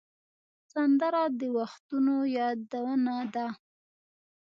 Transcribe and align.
سندره 0.73 1.23
د 1.39 1.41
وختونو 1.57 2.15
یادونه 2.37 3.15
ده 3.33 3.47